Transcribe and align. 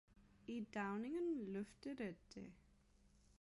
i 0.47 0.61
dagningen 0.73 1.45
luftede 1.47 2.15
det. 2.35 2.53